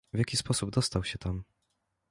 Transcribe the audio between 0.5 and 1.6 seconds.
dostał się tam?"